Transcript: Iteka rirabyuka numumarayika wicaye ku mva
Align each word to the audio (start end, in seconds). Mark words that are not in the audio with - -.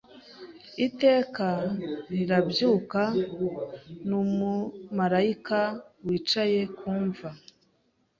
Iteka 0.87 1.47
rirabyuka 2.13 3.01
numumarayika 4.09 5.59
wicaye 6.05 6.61
ku 6.77 6.89
mva 7.03 7.29